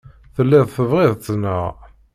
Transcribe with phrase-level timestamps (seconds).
[0.35, 1.65] Telliḍ tebɣiḍ-t, naɣ?